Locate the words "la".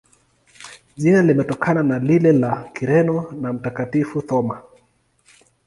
2.31-2.71, 3.41-3.53